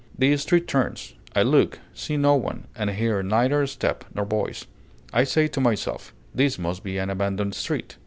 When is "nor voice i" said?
4.15-5.23